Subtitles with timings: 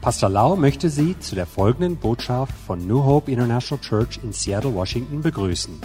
[0.00, 4.74] Pastor Lau möchte Sie zu der folgenden Botschaft von New Hope International Church in Seattle,
[4.74, 5.78] Washington begrüßen.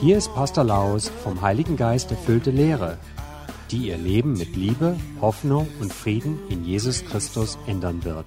[0.00, 2.96] Hier ist Pastor Laus vom Heiligen Geist erfüllte Lehre,
[3.70, 8.24] die Ihr Leben mit Liebe, Hoffnung und Frieden in Jesus Christus ändern wird.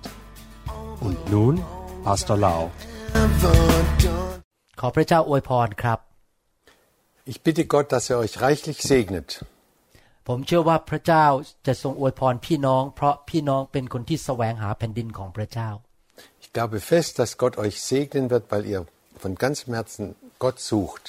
[1.00, 1.60] Und nun
[2.04, 2.70] Pastor Lau.
[7.26, 9.46] Ich bitte Gott, dass er euch reichlich segnet.
[10.28, 11.26] ผมเชื่อว่าพระเจ้า
[11.68, 15.70] จะทรงอวยพรพี่น้อง เพราะพี่น้องเป็นคนที่แสวงหาแผ่นดินของพระเจ้า
[16.43, 18.82] Ich glaube fest, dass Gott euch segnen wird, weil ihr
[19.24, 20.06] von ganzem Herzen
[20.44, 21.04] Gott sucht.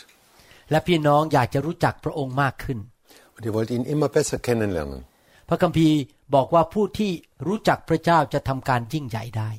[0.71, 2.79] และพี่น้องอยากจะรู้จักพระองค์มากขึ้น
[3.35, 5.01] Und ihr wollt ihn immer besser kennenlernen.
[5.49, 5.99] พระคัมภีร์
[6.35, 7.12] บอกว่าผู้ที่
[7.46, 9.51] รู้จักพระเจ้าจะทำการยิ่งใหญ่ได้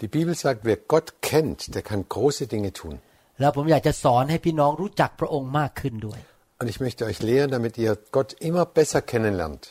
[0.00, 2.94] Die Bibel sagt, wer Gott kennt, der kann große Dinge tun.
[3.40, 6.20] แล้วผมอยากจะสอนให้พี่น้องรู้จักพระองค์มากขึ้นด้วย
[6.61, 9.63] Und ich möchte euch lehren, damit ihr Gott immer besser kennenlernt.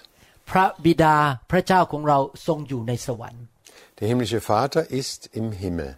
[0.51, 1.17] พระบิดา
[1.51, 3.45] พระเจ้าของเราทรงอยู่ในสวรรค์
[3.99, 5.91] Der himmlische Vater ist im Himmel.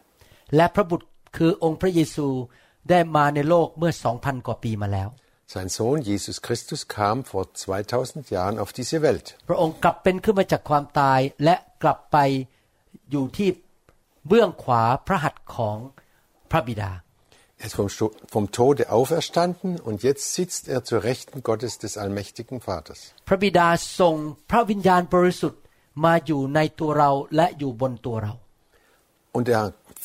[0.56, 2.26] และพระบุตรคือองค์พระเยซู
[2.90, 5.08] ได้มาในโลกเมื่อสองพันกว่าปีมาแล้ว
[5.54, 9.26] Sein Sohn Jesus Christus kam vor 2000 Jahren auf diese Welt.
[9.48, 12.16] พระองค์กลับเป็นขึ้นมาจากความตายและกลับไป
[13.10, 13.48] อยู่ที่
[14.28, 15.76] เบื้องขวาพระหัตถ์ของ
[16.50, 16.90] พระบิดา
[17.62, 21.92] Er ist vom, Sto- vom Tode auferstanden und jetzt sitzt er zur Rechten Gottes des
[22.02, 23.00] allmächtigen Vaters.
[23.28, 23.68] พระบิดา
[24.00, 24.16] ส่ง
[24.50, 25.60] พระวิญญาณบริสุทธิ์
[26.04, 28.32] มาอยู่ในตัวเราและอยู่บนตัวเรา
[29.36, 29.62] Und der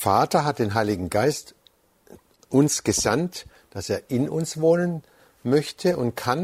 [0.08, 1.46] Vater hat den Heiligen Geist
[2.60, 3.34] uns gesandt,
[3.74, 4.92] dass er in uns wohnen
[5.56, 6.42] möchte und kann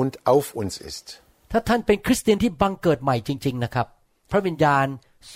[0.00, 1.06] und auf uns ist.
[1.52, 3.86] ถ้าท่านเป็นคริสเตียนที่บังเกิดใหม่จริง ๆ นะครับ
[4.30, 4.86] พระวิญญาณ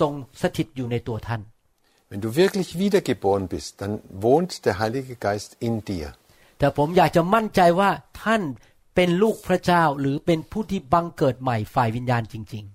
[0.00, 1.40] ทรงสถิตอยู่ในตัวท่าน
[2.10, 3.92] Wenn du wirklich wiedergeboren bist, dann
[4.26, 6.08] wohnt der Heilige Geist in dir.
[6.58, 7.90] แต่ผมอยากจะมั่นใจว่า
[8.22, 8.42] ท่าน
[8.94, 12.66] เป็นลูกพระเจ้า หรือเป็นผู้ที่บังเกิดใหม่ฝ่ายวิญญาณจริง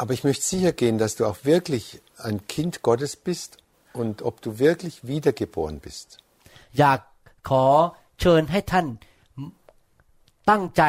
[0.00, 1.84] Aber ich möchte sicher gehen, dass du auch wirklich
[2.28, 3.50] ein Kind Gottes bist
[4.00, 6.06] und ob du wirklich wiedergeboren bist.
[6.42, 6.98] ๆ อยาก
[7.48, 7.64] ขอ
[8.20, 8.86] เชิญให้ท่าน
[10.50, 10.82] ตั้งใจ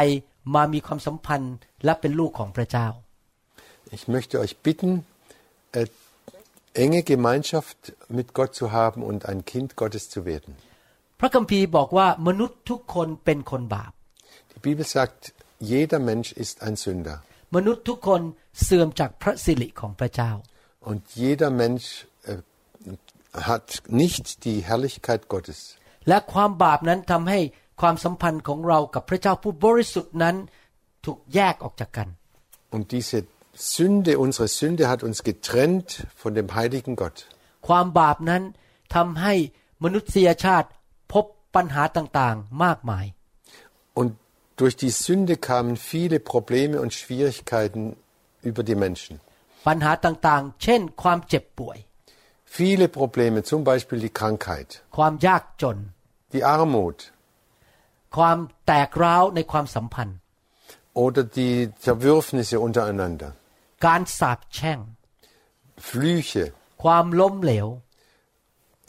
[0.55, 1.55] มามีความสัมพันธ์
[1.85, 2.87] และเป็นลูกของพระเจ้า
[3.97, 4.91] Ich möchte euch bitten,
[5.79, 5.87] äh,
[6.75, 10.53] enge Gemeinschaft mit Gott zu haben und ein Kind Gottes zu werden.
[11.19, 13.91] พระคัมภีร์บอกว่ามนุษย์ทุกคนเป็นคนบาป
[14.53, 15.19] Die Bibel sagt,
[15.73, 17.17] jeder Mensch ist ein Sünder
[17.55, 18.21] มนุษย์ทุกคน
[18.63, 20.31] เสื่อมจากพระสิริของพระเจ้า
[20.89, 21.87] und jeder Mensch
[22.29, 22.37] äh,
[23.49, 23.67] hat
[24.01, 25.59] nicht die Herrlichkeit Gottes.
[26.07, 27.39] และความบาปนั้นทำให้
[27.81, 30.35] ความสัมพันธ์ของเรากับพระเจ้าผู้บริสุทธิ์นั้น
[31.05, 32.07] ถูกแยกออกจากกัน
[32.75, 33.17] Und diese
[33.55, 37.17] Sünde, unsere Sünde hat uns getrennt von dem heiligen Gott.
[37.67, 38.43] ความบาปนั้น
[38.95, 39.33] ทำให้
[39.83, 40.69] มนุษยชาติ
[41.13, 43.05] พบปัญหาต่างๆ มากมาย
[43.99, 44.09] Und
[44.61, 47.81] durch die Sünde kamen viele Probleme und Schwierigkeiten
[48.49, 49.13] über die Menschen.
[49.67, 51.77] ปัญหาต่างๆ เช่น ความเจ็บป่วย
[52.57, 55.77] Viele Probleme, zum Beispiel die Krankheit, ความยากจน
[56.33, 56.97] die Armut
[58.17, 60.17] ความแตกร้าวในความสัมพันธ์
[60.93, 63.29] oder die Zerwürfnisse untereinander,
[63.84, 64.78] การสาปแช่ง
[65.88, 66.44] Flüche,
[66.82, 67.68] ความล้มเหลว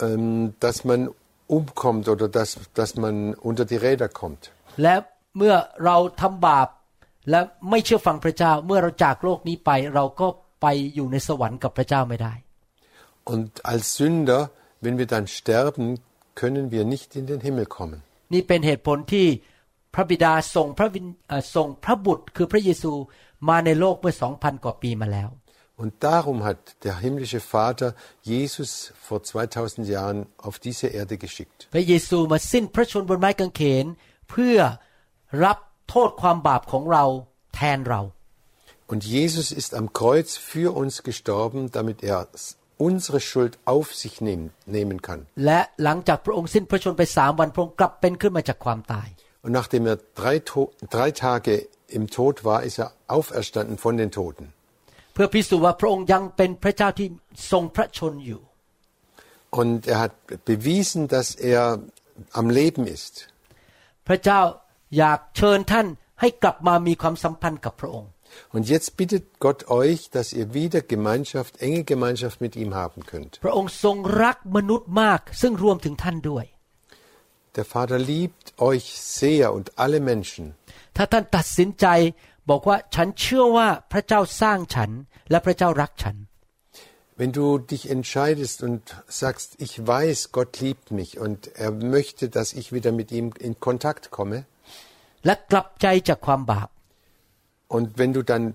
[0.06, 1.00] ähm, dass man
[1.56, 4.42] umkommt oder dass, dass man unter die Räder kommt.
[4.82, 4.94] และ
[5.36, 5.54] เมื่อ
[5.84, 6.68] เราทำบาป
[7.30, 7.40] และ
[7.70, 10.26] ไม่เชื่อฟังพระเจ้าเมื่อเราจากโลกนี้ไปเราก็
[10.62, 12.32] ไปอยู่ในสวรรค์กับพระเจ้าไม่ได้
[13.32, 14.40] Und als Sünder,
[14.84, 15.86] wenn wir dann sterben,
[16.40, 17.98] können wir nicht in den Himmel kommen.
[18.32, 19.26] นี่เป็นเหตุผลที่
[19.94, 22.92] พระบิดาส่งพระวิญเอ่อส่งพระบุตรคือพระเยซู
[23.49, 25.29] มาในโลกเมื่อสองพันกว่าปีมาแล้ว
[25.83, 27.89] Und darum hat der himmlische Vater
[28.31, 28.71] Jesus
[29.07, 31.59] vor 2000 Jahren auf diese Erde geschickt.
[31.73, 33.85] พระเยซูมาสิ้นพระชนม์บนไม้กางเขน
[34.29, 34.57] เพื่อ
[35.43, 35.57] รับ
[35.89, 37.03] โทษความบาปของเรา
[37.55, 38.01] แทนเรา
[38.91, 42.19] Und Jesus ist am Kreuz für uns gestorben, damit er
[42.87, 44.45] unsere Schuld auf sich nehmen,
[44.77, 45.21] nehmen kann.
[45.45, 49.07] และหลังจากพระองค์สิ้นพระชนม์ไปสามวันพระองค์กลับเป็นขึ้นมาจากความตาย
[49.45, 51.53] Und nachdem er drei, To- drei Tage
[51.87, 54.45] im Tod war, ist er auferstanden von den Toten.
[55.13, 57.07] เพื่อพิสูจน์ว่าพระองค์ยังเป็นพระเจ้าที่
[57.51, 58.41] ทรงพระชนอยู่
[59.61, 60.13] Und er hat
[60.51, 61.63] bewiesen, dass er
[62.39, 63.13] am Leben ist.
[64.07, 64.39] พระเจ้า
[64.97, 65.87] อยากเชิญท่าน
[66.21, 68.09] ให้กลับมามีความสัมพันธ์กับพระองค์
[68.55, 73.33] Und jetzt bittet Gott euch, dass ihr wieder Gemeinschaft, enge Gemeinschaft mit ihm haben könnt.
[73.45, 76.45] พระองค์ทรงรักมนุษย์มาก ซึ่งรวมถึงท่านด้วย
[77.57, 78.85] Der Vater liebt euch
[79.21, 80.43] sehr und alle Menschen.
[80.97, 81.87] ถ้าท่านตัดสินใจ
[82.49, 84.91] บอกว่าฉันเชื่อว่าพระเจ้าสร้างฉัน
[85.29, 86.17] และพระเจ้ารักฉัน
[87.19, 92.53] Wenn du dich entscheidest und sagst, ich weiß, Gott liebt mich und er möchte, dass
[92.53, 94.37] ich wieder mit ihm in Kontakt komme,
[95.25, 96.69] และกลับใจจากความบาป
[97.75, 98.45] und wenn du dann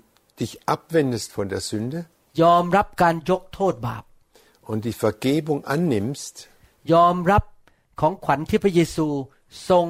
[0.41, 1.99] dich abwendest von der Sünde,
[2.43, 4.05] ยอมรับการยกโทษบาป
[4.71, 6.35] und die Vergebung annimmst,
[6.93, 7.45] ยอมรับ
[8.01, 9.07] ของขวัญที่พระเยซู
[9.69, 9.87] ทรง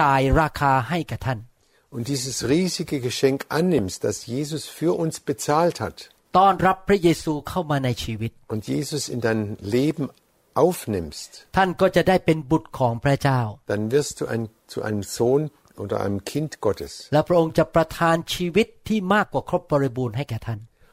[0.00, 1.38] จ่ายราคาให้กับท่าน
[1.89, 6.09] und dieses riesige Geschenk annimmst, das Jesus für uns bezahlt hat,
[8.47, 10.09] und Jesus in dein Leben
[10.53, 11.47] aufnimmst,
[13.65, 17.09] dann wirst du ein, zu einem Sohn oder einem Kind Gottes.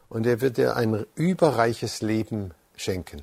[0.08, 3.23] Und er wird dir ein überreiches Leben schenken.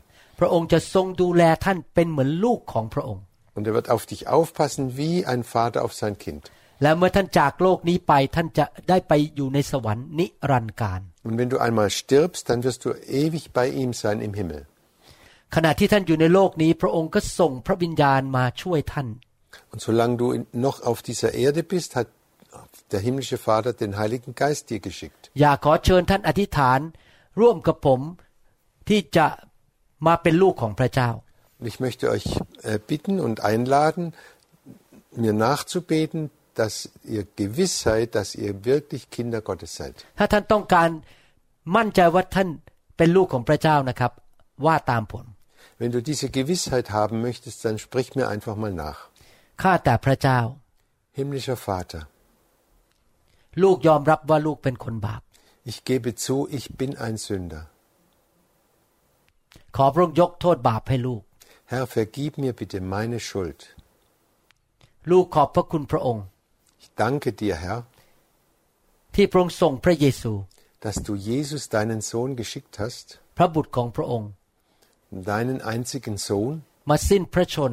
[3.53, 6.51] Und er wird auf dich aufpassen wie ein Vater auf sein Kind.
[6.81, 12.89] และเมื่อท่านจากโลกนี้ไปท่านจะได้ไปอยู่ในสวรรค์นิรันดร์การ Und wenn du einmal stirbst, dann wirst du
[13.23, 14.61] ewig bei ihm sein im Himmel.
[15.55, 19.07] ขณะที่ท่านอยู่ในโลกนี้พระองค์ก็ส่งพระวิญญาณมาช่วยท่าน
[19.73, 22.07] Und solange du in- noch auf dieser Erde bist, hat
[22.93, 25.21] der himmlische Vater den Heiligen Geist dir geschickt.
[25.41, 26.79] อยากขอเชิญท่านอธิษฐาน
[27.41, 27.99] ร่วมกับผม
[28.89, 29.27] ที่จะ
[30.07, 31.09] มาเป็นลูกของพระเจ้า
[31.59, 32.25] Und ich möchte euch
[32.69, 34.03] äh, bitten und einladen,
[35.23, 36.19] mir nachzubeten,
[36.60, 36.74] dass
[37.14, 39.94] ihr gewiss seid, dass ihr wirklich Kinder Gottes seid.
[40.18, 40.88] ถ้าท่านต้องการ
[41.76, 42.48] มั่นใจว่าท่าน
[42.96, 44.12] เป็นลูกของพระเจ้านะครับ
[44.66, 45.26] ว่าตามผม
[45.80, 49.00] Wenn du diese Gewissheit haben möchtest, dann sprich mir einfach mal nach.
[49.62, 50.38] ข้าแต่พระเจ้า
[51.18, 52.02] Himmlischer Vater,
[53.62, 55.22] ลูกยอมรับว่าลูกเป็นคนบาป
[55.70, 57.64] ich gebe zu, ich bin ein Sünder.
[59.76, 61.22] ขอพระองค์ยกโทษบาปให้ลูก
[61.72, 63.60] Herr, vergib mir bitte meine Schuld.
[65.10, 66.29] ลูกขอบพระคุณพระองค์ Ich
[67.02, 67.78] danke dir, Herr,
[69.14, 70.32] ที่พระองค์ส่งพระเยซู
[70.84, 74.30] dass du Jesus, deinen Sohn, geschickt hast, พระบุตรของพระองค์
[75.32, 76.54] deinen einzigen Sohn,
[76.90, 77.72] มาสิ้นพระชน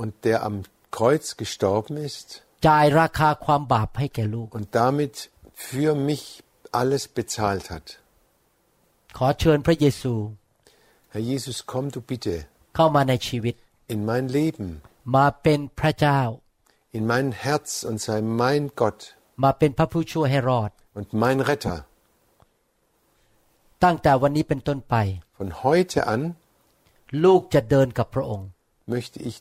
[0.00, 0.56] und der am
[0.96, 2.28] Kreuz gestorben ist
[2.66, 5.14] จ่ายราคาความบาปให้แก่ลูก und damit
[5.70, 6.24] für mich
[6.80, 7.86] alles bezahlt hat.
[9.16, 10.14] ขอเชิญพระเยซู
[11.12, 12.34] Herr Jesus, komm du bitte
[12.76, 13.54] เข้ามาในชีวิต
[13.94, 14.66] in mein Leben,
[15.16, 16.20] มาเป็นพระเจ้า
[16.96, 18.98] in mein Herz und sei mein Gott
[19.44, 21.78] มาเป็นพระผู้ช่วยให้รอด und mein Retter.
[23.84, 24.94] ตั้งแต่วันนี้เป็นต้นไป
[25.38, 26.22] Von heute an
[27.24, 28.48] ลูกจะเดินกับพระองค์
[28.94, 29.36] möchte ich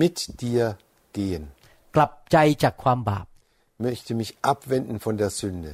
[0.00, 0.62] mit dir
[1.16, 1.42] gehen,
[1.96, 3.26] กลับใจจากความบาป
[3.86, 5.72] möchte mich abwenden von der Sünde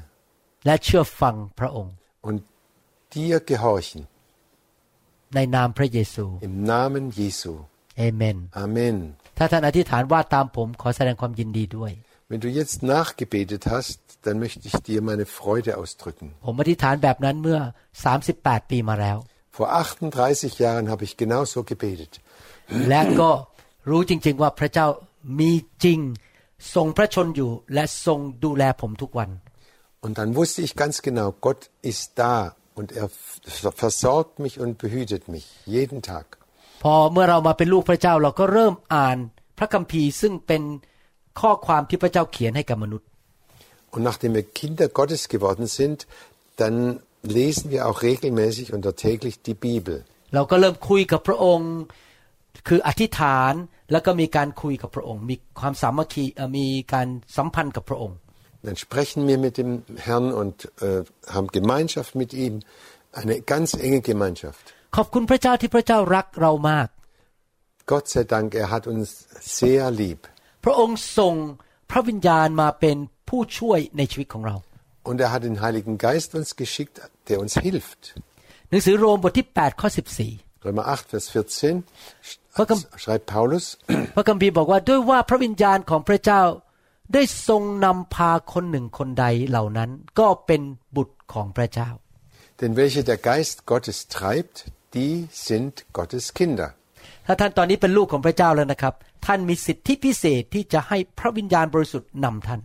[0.66, 1.94] และเชื่อฟังพระองค์
[2.28, 2.38] und
[3.14, 4.00] dir gehorchen.
[5.34, 7.52] ในนามพระเยซู Im Namen Jesu.
[7.98, 8.96] เอเมน Amen.
[9.38, 11.92] ถ้าท่านอธิษฐานว่าตามผมขอแสดงความยินดีด้วย
[12.30, 16.26] Wenn du jetzt nachgebetet hast, dann möchte ich dir meine Freude ausdrücken.
[16.46, 17.58] ผมอธิษฐานแบบนั้นเมื่อ
[18.14, 19.18] 38 ปีมาแล้ว
[19.56, 22.12] Vor 38 Jahren habe ich genauso gebetet.
[22.88, 23.30] และก็
[23.90, 24.86] รู้จริง ๆ ว่าพระเจ้า
[25.38, 25.52] มี
[25.84, 26.00] จริง
[26.74, 29.30] ทรงพระชนอยู่ และทรงดูแลผมทุกวัน
[30.04, 32.34] Und dann wusste ich ganz genau, Gott ist da
[32.78, 35.44] und er f- versorgt mich und behütet mich
[35.76, 36.26] jeden Tag.
[36.82, 39.16] พอเมื่อเรามาเป็นลูกพระเจ้าเราก็เริ่มอ่าน
[39.58, 40.62] พระคัมภีร์ซึ่งเป็น
[41.40, 43.08] ข้อความที่พระเจ้าเขียนให้กับมนุษย์
[43.94, 45.98] Und nachdem wir Kinder Gottes geworden sind,
[46.60, 46.76] dann
[47.22, 49.96] lesen wir auch regelmäßig und täglich die Bibel.
[50.34, 51.70] เราก็เริ่มคุยกับพระองค์
[52.68, 53.52] คืออธิษฐาน
[53.92, 58.16] แล้วก็มีการคุยกับพระองค์ มีความสามัคคีเอ่อมีการสัมพันธ์กับพระองค์
[58.66, 59.70] Dann sprechen wir mit dem
[60.06, 61.02] Herrn und äh,
[61.34, 62.54] haben Gemeinschaft mit ihm,
[63.12, 64.64] eine ganz enge Gemeinschaft.
[64.95, 66.87] ขอบคุณพระเจ้าที่พระเจ้ารักเรามาก
[67.91, 69.07] Gott sei Dank, er hat uns
[69.59, 70.19] sehr lieb.
[70.63, 71.35] พระองค์ส่ง
[71.91, 72.97] พระวิญญาณมาเป็น
[73.29, 74.55] ผู้ช่วยในชีวิตของเรา
[75.09, 76.95] Und er hat den Heiligen Geist uns geschickt,
[77.29, 78.01] der uns hilft.
[78.69, 79.89] หนังสือโรมบทที่8ข้อ
[80.65, 81.83] Römer 8, Vers 14
[82.57, 83.65] Was kommt- schreibt Paulus,
[83.95, 86.41] 14พระคัมภีร์บอกว่าด้วยว่าพระวิญญาณของพระเจ้า
[87.13, 90.61] ได้ทรงนำพาคนหนึ่งคนใดเหล่านั้นก็เป็น
[90.95, 91.89] บุตรของพระเจ้า
[92.61, 94.55] denn welche der Geist Gottes treibt,
[94.96, 95.12] die
[95.48, 96.68] sind Gottes Kinder.
[97.26, 98.94] ถ้าท่านตอนนี้เป็นลูกของพระเจ้าแล้วนะครับ
[99.26, 102.60] ท่านมีสิทธิพิเศษที่จะให้พระวิญญาณบริสุทธิ์นำท่าน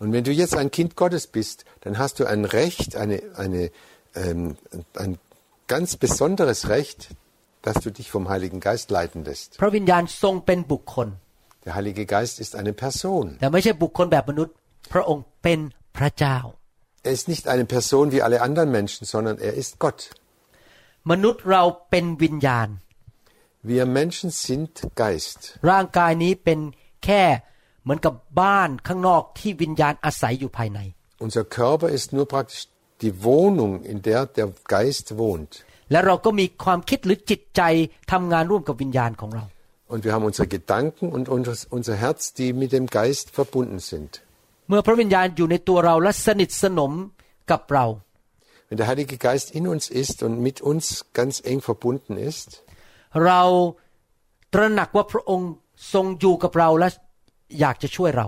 [0.00, 3.62] Und wenn du jetzt ein Kind Gottes bist, dann hast du ein Recht, eine, eine,
[4.22, 4.56] ähm,
[5.04, 5.12] ein
[5.72, 7.00] ganz besonderes Recht,
[7.66, 9.48] dass du dich vom Heiligen Geist leiten lässt.
[9.62, 11.08] พระวิญญาณทรงเป็นบุคคล
[11.66, 13.24] Der Heilige Geist ist eine Person.
[13.40, 14.54] แต่ไม่ใช่บุคคลแบบมนุษย์
[14.92, 15.58] พระองค์เป็น
[15.96, 16.38] พระเจ้า
[17.08, 20.00] Er ist nicht eine Person wie alle anderen Menschen, sondern er ist Gott.
[21.11, 22.67] มนุษย์เราเป็นวิญญาณ
[23.71, 24.71] Wir Menschen sind
[25.01, 25.39] Geist.
[25.69, 26.59] ร่างกายนี้เป็น
[27.05, 27.23] แค่
[27.83, 30.79] เหมือนกับบ้านข้างนอกที่วิญญาณอาศัยอยู่ภายใน
[31.25, 32.63] Unser Körper ist nur praktisch
[33.03, 35.51] die Wohnung, in der der Geist wohnt.
[35.91, 37.61] และเราก็มีความคิดหรือจิตใจ
[38.11, 39.45] ทำงานร่วมกับวิญญาณของเรา
[39.93, 44.11] Und wir haben unsere Gedanken und unser, unser Herz, die mit dem Geist verbunden sind.
[44.69, 46.91] เมื่อพระวิญญาณอยู่ในตัวเราและสนิทสนม
[47.51, 47.85] กับเรา
[48.68, 50.84] Wenn der Heilige Geist in uns ist und mit uns
[51.18, 52.48] ganz eng verbunden ist,
[53.26, 53.42] เรา
[54.54, 55.50] ตระหนักว่าพระองค์
[55.92, 56.88] ทรงอยู่กับเราและ
[57.60, 58.26] อยากจะช่วยเรา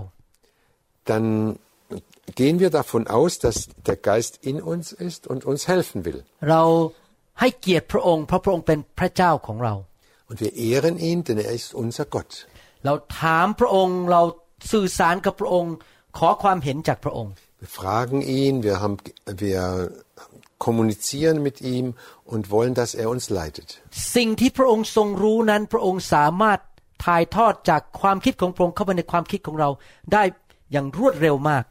[1.11, 1.25] dann
[2.35, 6.19] gehen wir davon aus, dass der Geist in uns ist und uns helfen will.
[6.49, 6.63] เรา
[7.39, 9.75] ให้เกียรติพระองค์เพราะพระองค์เป็นพระเจ้าของเรา
[10.29, 12.31] Und wir ehren ihn, denn er ist unser Gott.
[12.85, 14.21] เราถามพระองค์เรา
[14.71, 15.73] สื่อสารกับพระองค์
[16.17, 18.97] ขอความเห็นจากพระองค์ Wir fragen ihn, wir, haben,
[19.45, 19.91] wir
[20.65, 23.67] kommunizieren mit ihm und wollen, dass er uns leitet.
[24.15, 26.59] สิ่งที่พระองค์ทรงรู้นั้นพระองค์สามารถ
[27.05, 29.69] ถ่ายทอดจากความคิดของพระองค์เข้าไปในความคิดของเรา
[30.13, 30.23] ได้
[30.71, 31.63] อย่างรวดเร็วมาก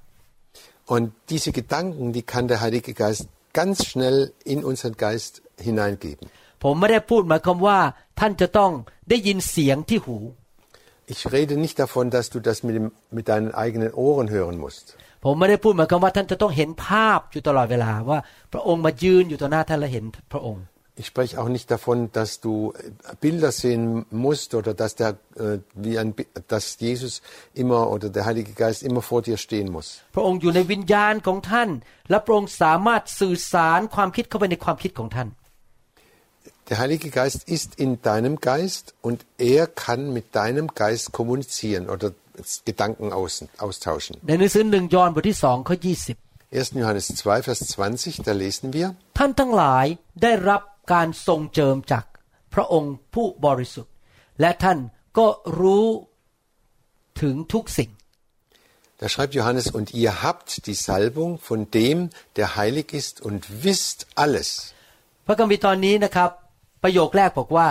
[0.94, 3.22] Und diese Gedanken, die kann der Heilige Geist
[3.60, 4.18] ganz schnell
[4.52, 5.32] in unseren Geist
[5.66, 6.26] hineingeben.
[6.62, 7.78] ผมไม่ได้พูดหมายความว่า
[8.20, 8.72] ท่านจะต้อง
[9.08, 10.18] ได้ยินเสียงที่หู
[11.14, 14.84] Ich rede nicht davon, dass du das mit, dem, mit deinen eigenen Ohren hören musst.
[15.23, 18.19] ผมไม่ได้พูดหมายความว่าท่านจะต้องเห็นภาพอยู่ตลอดเวลาว่า
[18.53, 20.63] พระองค์มายืนอยู่ต่อหน้าท่านและเห็นพระองค์
[21.01, 22.53] Ich spreche auch nicht davon, dass du
[23.25, 23.83] Bilder sehen
[24.25, 25.09] musst oder dass, der,
[25.45, 27.13] äh, wie ein, Bi- dass Jesus
[27.53, 29.87] immer oder der Heilige Geist immer vor dir stehen muss.
[30.15, 31.69] พระองค์อยู่ในวิญญาณของท่าน
[32.09, 35.27] และพระองค์สามารถสื่อสารความคิดเข้าไปในความคิดของท่าน
[36.68, 42.12] Der Heilige Geist ist in deinem Geist und er kann mit deinem Geist kommunizieren oder
[42.64, 44.14] Gedanken aus, austauschen.
[44.28, 46.16] ในหนังสือหนึ่งยอห์นบทที่สองข้อยี่สิบ
[46.52, 46.80] 1.
[46.80, 48.86] Johannes 2, Vers 20, da lesen wir,
[49.18, 49.86] ท่านทั้งหลาย
[50.22, 52.04] ได้รับการทรงเจิมจาก
[52.54, 53.92] พระองค์ผู้บริสุทธิ์
[54.40, 54.78] และท่าน
[55.18, 55.26] ก็
[55.60, 55.86] รู้
[57.20, 57.90] ถึงทุกสิ่ง
[59.02, 63.98] da schreibt Johannes, und ihr habt die Salbung von dem, der heilig ist und wisst
[64.14, 64.48] alles.
[65.26, 66.30] พระคัมภีร์ตอนนี้นะครับ
[66.87, 67.67] ประโยคแรกบอกว่า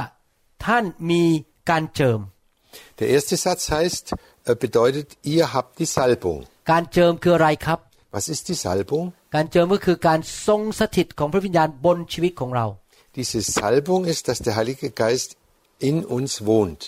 [0.66, 1.22] ท่านมี
[1.70, 2.20] การเจิม
[3.00, 4.06] Der erste Satz heißt,
[4.48, 6.38] äh, bedeutet, ihr habt die Salbung.
[6.70, 7.78] การเจิมคืออะไรครับ
[8.14, 9.06] Was ist die Salbung?
[9.34, 12.66] การเจิมก็คือการทรงสถิตของพระวิญญาณบนชีวิตของเรา
[13.16, 15.28] Diese Salbung ist, dass der Heilige Geist
[15.88, 16.82] in uns wohnt.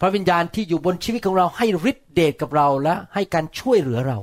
[0.00, 4.18] พระวิญญาณที่อยู่บนชีวิตของเราให้ฤทธิเดชกับเราและให้การช่วยเหลือเรา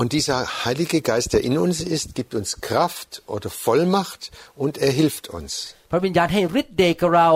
[0.00, 4.92] Und dieser Heilige Geist, der in uns ist, gibt uns Kraft oder Vollmacht und er
[5.00, 5.50] hilft uns.
[5.90, 7.30] พระวิญญาณให้ฤทธิเดชกับเรา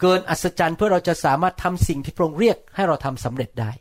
[0.00, 3.72] เกินอัศจรรย์เพื่อเราจะสามารถทำสิ่งที่พระองค์เรียกให้เราทำสำเร็จได้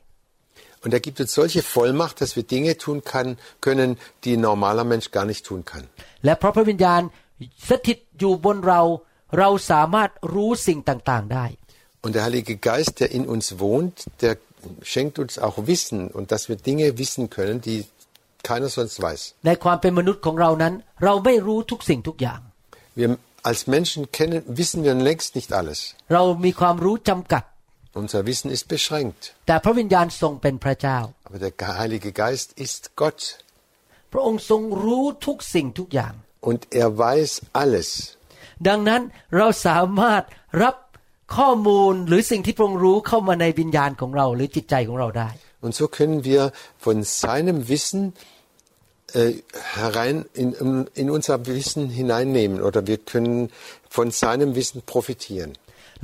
[0.84, 3.28] Und er gibt uns solche Vollmacht, dass wir Dinge tun kann,
[3.66, 3.90] können,
[4.24, 5.84] die ein normaler Mensch gar nicht tun kann.
[6.26, 7.02] และเพราะพระวิญญาณ
[7.70, 8.82] สถิตอยู่บนเรา
[9.40, 11.46] เราสามารถรู้สิ่งต่างๆได้
[12.04, 14.34] Und der Heilige Geist, der in uns wohnt, der
[14.82, 17.78] schenkt uns auch Wissen und dass wir Dinge wissen können, die
[18.48, 19.22] keiner sonst weiß.
[19.48, 22.40] ในความเป็นมนุษย์ของเรานั้น เราไม่รู้ทุกสิ่งทุกอย่าง
[23.02, 23.10] Wir
[23.50, 25.80] als Menschen kennen, wissen wir längst nicht alles.
[26.14, 27.44] เรามีความรู้จำกัด
[28.02, 29.22] Unser Wissen ist beschränkt.
[29.48, 33.20] แต่พระวิญญาณทรงเป็นพระเจ้า Aber der Heilige Geist ist Gott
[34.12, 36.14] พระองค์ทรงรู้ทุกสิ่งทุกอย่าง
[36.50, 37.32] und er weiß
[37.64, 37.90] alles.
[38.68, 39.02] ดังนั้น
[39.38, 40.24] เราสามารถ
[40.62, 40.76] รับ
[41.39, 45.31] ข้อมูลหรือสิ่งที่พระองค์รู้เข้ามาในวิญญาณของเราหรือจิตใจของเราได้
[45.65, 46.43] Und so können wir
[46.87, 48.03] von seinem Wissen
[49.15, 49.33] äh,
[49.79, 50.49] herein in,
[51.03, 53.39] in unser Wissen hineinnehmen oder wir können
[53.97, 55.51] von seinem Wissen profitieren.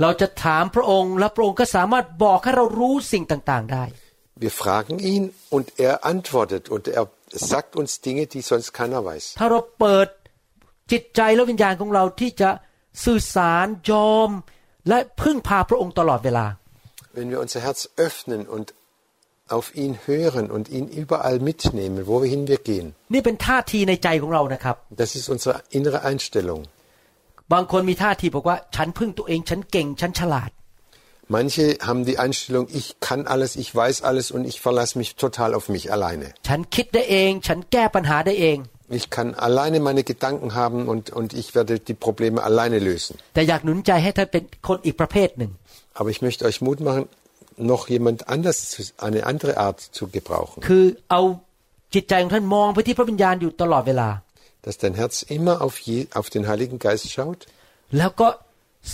[0.01, 3.85] เราจะถามพระองค์และพระองค์ก็สามารถบอกให้เรารู้สิ่งต่างๆได้
[4.43, 5.23] Wir fragen ihn
[5.55, 7.05] und er antwortet und er
[7.51, 9.23] sagt uns Dinge, die sonst keiner weiß.
[9.39, 10.07] ถ้าเราเปิด
[10.91, 12.49] จิตใจและวิญญาณของเราที่จะ
[13.05, 14.29] สื่อสารยอม
[14.89, 16.45] และพึ่งพาพระองค์ตลอดเวลา
[17.17, 18.67] Wenn wir unser Herz öffnen und
[19.57, 22.87] auf ihn hören und ihn überall mitnehmen, wohin wir gehen.
[23.13, 26.61] นี่เป็นท่าทีในใจของเรานะครับ Das ist unsere innere Einstellung.
[27.53, 30.49] บางคนมีท่าทีบอกว่าฉันพึ่งตัวเองฉันเก่งฉันฉลาด
[31.30, 35.50] Manche haben die Einstellung, ich kann alles, ich weiß alles und ich verlasse mich total
[35.58, 36.26] auf mich alleine.
[36.48, 38.58] ฉันคิดได้เอง ฉันแก้ปัญหาได้เอง
[38.98, 43.14] Ich kann alleine meine Gedanken haben und, und ich werde die Probleme alleine lösen.
[43.34, 45.50] แต่อยากหนุนใจให้ท่านเป็นคนอีกประเภทหนึ่ง
[45.98, 47.04] Aber ich möchte euch Mut machen,
[47.72, 50.58] noch jemand anders, zu- eine andere Art zu gebrauchen.
[50.68, 51.20] คือเอา
[51.94, 54.08] จิตใจของท่านมองไปที่พระวิญญาณอยู่ตลอดเวลา
[54.64, 57.40] Dass dein Herz immer auf, je, auf den Heiligen Geist schaut
[57.96, 58.28] แล้วก็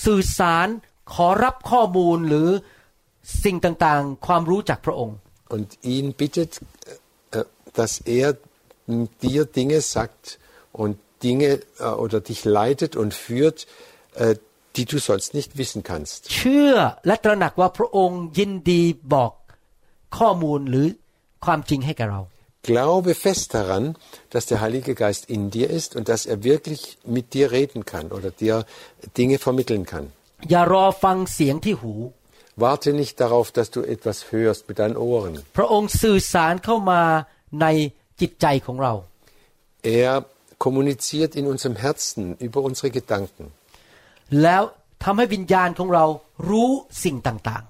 [0.04, 0.68] สื่อสาร
[1.12, 2.48] ขอรับข้อมูลหรือ
[3.44, 5.16] สิ่งต่างๆ ความรู้จากพระองค์
[5.54, 6.60] und ihn bittet,
[7.30, 8.36] äh, dass er
[9.22, 10.38] dir Dinge sagt
[10.72, 13.66] und Dinge äh, oder dich leitet und führt,
[14.14, 14.36] äh,
[14.76, 16.18] die du sonst nicht wissen kannst.
[16.36, 16.74] เชื่อ
[17.06, 18.82] และตระหนักว่าพระองค์ยินดี
[19.14, 19.32] บอก
[20.18, 20.86] ข้อมูลหรือ
[21.44, 22.22] ความจริงให้กับเรา
[22.70, 23.84] Glaube fest daran,
[24.30, 26.80] dass der Heilige Geist in dir ist und dass er wirklich
[27.16, 28.56] mit dir reden kann oder dir
[29.18, 30.06] Dinge vermitteln kann.
[30.49, 31.93] อย่ารอฟังเสียงที่หู
[32.65, 35.33] Warte nicht darauf, dass du etwas hörst mit deinen Ohren.
[35.57, 37.01] พระองค์สื่อสารเข้ามา
[37.61, 37.65] ใน
[38.21, 38.93] จิตใจของเรา
[40.01, 40.13] Er
[40.65, 43.45] kommuniziert in unserem Herzen über unsere Gedanken.
[44.43, 44.63] แล้ว
[45.03, 46.05] ทำให้วิญญาณของเรา
[46.49, 46.69] รู้
[47.03, 47.63] สิ่งต่าง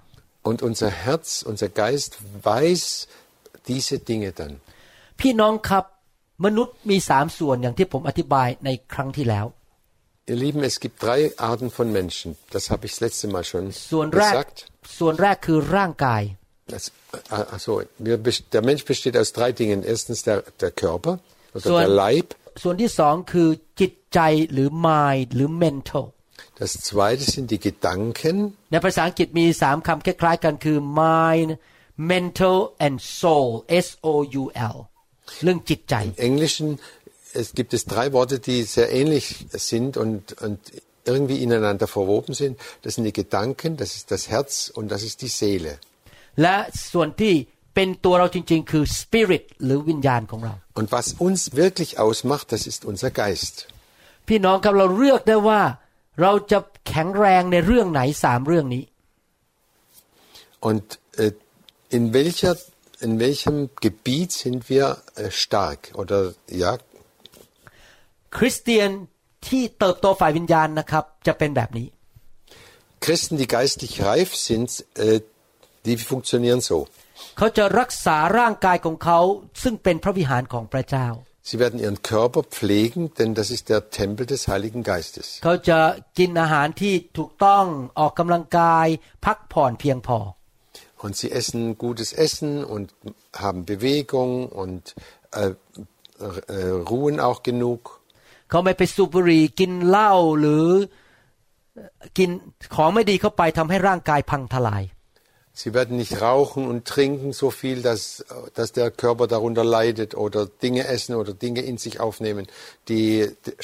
[0.50, 2.12] Und unser Herz, unser Geist
[2.50, 2.84] weiß
[3.70, 4.54] diese Dinge dann.
[4.88, 5.84] ๆพี่น้องครับ
[6.46, 9.46] มนุษย์มีสามส่วนอย่างที่ผมอธิบายในครั้งที่แล้ว
[10.33, 12.29] Ihr Lieben, es gibt drei Arten von Menschen.
[12.55, 14.57] Das habe ich das letzte Mal schon ส่วนแรก gesagt.
[14.99, 16.23] ส่วนแรกคือร่างกาย
[16.75, 16.85] Das,
[17.31, 17.71] äh, also,
[18.07, 19.79] wir, best- der Mensch besteht aus drei Dingen.
[19.93, 21.13] Erstens der, der Körper
[21.55, 22.29] oder So ein- der Leib.
[22.63, 23.49] ส่วนที่สองคือ
[23.81, 24.21] จิตใจ
[24.53, 26.05] หรือ mind หรือ mental
[26.63, 28.37] Das zweite sind die Gedanken.
[28.73, 31.51] ในภาษาอังกฤษมีสามคำคล้ายๆกันคือ mind
[32.13, 33.49] mental and soul
[33.87, 34.77] S O U L
[35.43, 36.69] เรื่องจิตใจ Im Englischen
[37.35, 40.59] es gibt es drei Worte, die sehr ähnlich sind und, und
[41.05, 42.59] irgendwie ineinander verwoben sind.
[42.83, 45.75] Das sind die Gedanken, das ist das Herz und das ist die Seele.
[46.43, 46.57] และ
[46.93, 47.35] ส่วนที่
[47.75, 53.55] เป็นตัวเราจริงๆ คือ spirit หรือวิญญาณของเรา Und was uns wirklich ausmacht, das ist unser Geist.
[54.29, 55.63] พี่น้องครับเราเลือกได้ว่า
[56.23, 58.85] เราจะแข็งแรงในเรื่องไหนสามเรื่องนี้
[60.69, 60.87] Und
[61.23, 61.33] äh,
[61.97, 62.57] in, welcher,
[63.01, 65.81] in welchem Gebiet sind wir äh, stark?
[65.95, 66.79] Oder ja,
[68.37, 68.91] คริสเตียน
[69.49, 71.89] ที่เติบโตฝ่ายวิญญาณนะครับ จะเป็นแบบนี้
[73.05, 74.69] Christen, die geistlich reif sind,
[75.07, 75.21] äh,
[75.87, 76.79] die funktionieren so.
[77.39, 79.21] เขาจะรักษาร่างกายของเขา
[79.63, 81.09] ซึ่งเป็นพระวิหารของพระเจ้า
[81.49, 85.27] Sie werden ihren Körper pflegen, denn das ist der Tempel des Heiligen Geistes.
[85.45, 85.79] เขาจะ
[86.19, 87.65] กินอาหารที่ถูกต้อง
[87.99, 88.87] ออกกำลังกาย
[89.27, 90.19] พักผ่อนเพียงพอ
[91.05, 92.87] Und sie essen gutes Essen und
[93.45, 94.31] haben Bewegung
[94.63, 94.95] und
[95.33, 95.51] äh,
[96.21, 97.81] äh, ruhen auch genug.
[98.51, 100.67] เขาไม่ไปสูบบุหรี่กินเหล้าหรือ
[102.19, 102.31] กิน
[102.75, 104.85] ของไม่ดีเข้าไปทำให้ร่างกายพังทลาย
[105.63, 110.47] Sie werden nicht rauchen und trinken so viel, dass, dass der Körper darunter leidet oder
[110.47, 112.47] Dinge essen oder Dinge in sich aufnehmen,
[112.89, 113.07] die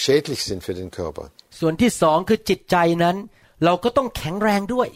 [0.05, 1.25] schädlich sind für den Körper.
[1.59, 3.17] ส่วนที่สองคือจิตใจนั้น
[3.65, 4.89] เราก็ต้องแข็งแรงด้วย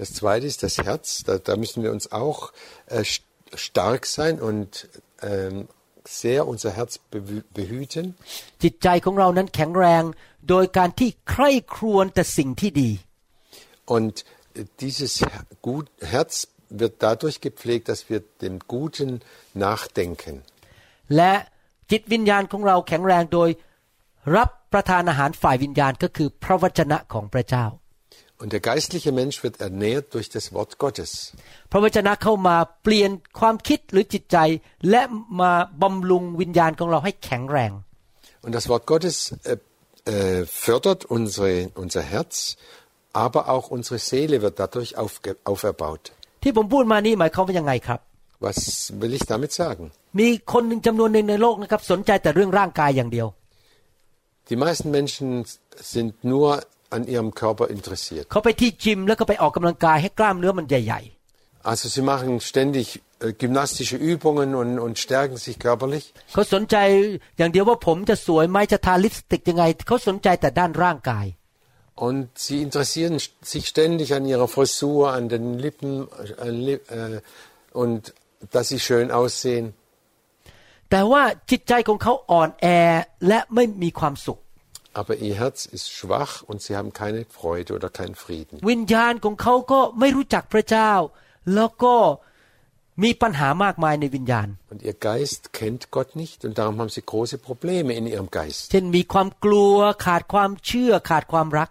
[0.00, 1.06] Das zweite ist das Herz.
[1.28, 2.38] Da, da müssen wir uns auch
[2.86, 3.22] äh, st-
[3.66, 4.70] stark sein und
[5.30, 5.56] ähm,
[6.05, 8.05] sehr unser Herz behü- behüten.
[8.63, 10.03] จิตใจของเรานั้นแข็งแรง
[10.49, 12.91] โดยการที่ใคร่ครวญแต่สิ่งที่ดี
[13.95, 14.13] Und
[14.59, 16.33] äh, dieses Her- gut, Herz
[16.81, 19.11] wird dadurch gepflegt, dass wir dem Guten
[19.65, 20.35] nachdenken.
[21.15, 21.33] และ
[21.91, 23.49] จิตวิญญาณของเราแข็งแรงโดย
[24.35, 27.65] รับประทานอาหารฝ่ายวิญญาณก็คือพระวจนะของพระเจ้า
[28.40, 31.10] Und der geistliche Mensch wird ernährt durch das Wort Gottes.
[31.70, 33.10] พระวจนะเข้ามาเปลี่ยน
[33.40, 34.38] ความคิดหรือจิตใจ
[34.90, 35.02] และ
[35.40, 37.72] มาบำรุงวิญญาณของเราให้แข็งแรง
[38.44, 39.16] Und das Wort Gottes
[39.52, 39.56] äh,
[40.14, 41.52] äh, fördert unsere,
[41.84, 42.34] unser Herz,
[43.24, 46.02] aber auch unsere Seele wird dadurch aufge, auferbaut.
[46.42, 48.00] ที่ผมพูดมานี่หมายความว่ายังไงครับ
[48.46, 48.58] Was
[49.00, 49.84] will ich damit sagen?
[50.18, 53.26] มีคนหนึ่งจำนวนหนึ่งในโลกนะครับ สนใจแต่เรื่องร่างกายอย่างเดียว
[54.48, 55.28] Die meisten Menschen
[55.92, 56.46] sind nur
[56.96, 58.24] an ihrem Körper interessiert.
[58.32, 61.02] เขาไปที่จิมแล้วก็ไปออกกำลังกายให้กล้ามเนื้อมันใหญ่
[61.70, 62.86] Also sie machen ständig
[63.20, 66.04] äh, gymnastische Übungen und, und stärken sich körperlich.
[66.20, 66.76] ๆเขาสนใจ
[67.38, 71.26] อย่างเดียวว่าผมจะสวยไหมจะทาลิปสติกยังไงเขาสนใจแต่ด้านร่างกาย
[72.06, 73.14] Und sie interessieren
[73.52, 75.92] sich ständig an ihrer Frisur, an den Lippen
[76.46, 77.20] äh, Li- äh,
[77.82, 78.00] und
[78.54, 79.66] dass sie schön aussehen.
[80.90, 82.66] แต่ว่าจิตใจของเขาอ่อนแอ
[83.28, 84.38] และไม่มีความสุข
[85.00, 88.54] Aber ihr Herz ist schwach und sie haben keine Freude oder keinen Frieden.
[88.70, 90.92] วิญญาณของเขาก็ไม่รู้จักพระเจ้า
[91.54, 91.96] แล้วก็
[93.02, 98.62] มีปัญหามากมายในวิญญาณ Und ihr Geist kennt Gott nicht und darum haben sie große Probleme in ihrem Geist.
[98.70, 101.68] เช่นมีความกลัวขาดความเชื่อขาดความรัก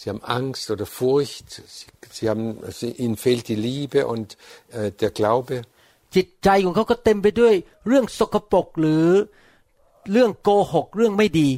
[0.00, 2.46] Sie haben Angst oder Furcht, sie, sie haben,
[2.78, 4.28] sie, ihnen fehlt die Liebe und
[4.78, 5.54] äh, der Glaube.
[6.14, 7.54] จิตใจของเขาก็เต็มไปด้วย
[7.88, 9.06] เรื่องสกปรกหรือ
[10.12, 11.50] เรื่องโกหกเรื่องไม่ดี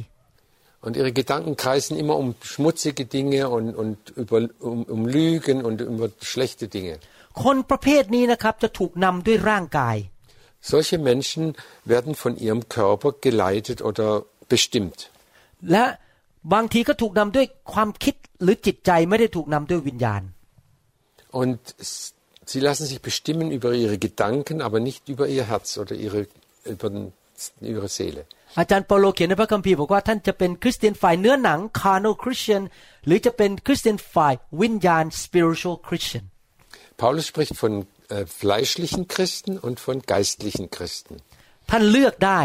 [0.85, 5.77] Und ihre Gedanken kreisen immer um schmutzige Dinge und, und über, um, um Lügen und
[5.81, 6.95] über schlechte Dinge.
[7.43, 9.97] คนประเภทนี้นะครับจะถูกนำด้วยร่างกาย
[10.73, 11.43] Solche Menschen
[11.93, 14.07] werden von ihrem Körper geleitet oder
[14.53, 14.97] bestimmt.
[15.71, 15.85] และ
[16.53, 20.21] บางทีก็ถูกนำด้วยความคิดหรือจิตใจไม่ได้ถูกนำด้วยวิญญาณ
[21.41, 21.59] Und
[21.91, 22.13] s-
[22.51, 26.19] sie lassen sich bestimmen über ihre Gedanken, aber nicht über ihr Herz oder ihre,
[26.73, 27.03] über den,
[27.61, 28.21] ihre Seele.
[28.58, 32.62] อาจารย์เปาโลเขียนในพระคัมภีร์บอกว่าท่านจะเป็นคริสเตียนฝ่ายเนื้อหนัง carnal Christian
[33.06, 36.24] หรือจะเป็นคริสเตียนฝ่ายวิญญาณ spiritual Christian
[37.02, 37.72] Paulus spricht von
[38.14, 41.14] äh, fleischlichen Christen und von geistlichen Christen.
[41.70, 42.40] ท่านเลือกได้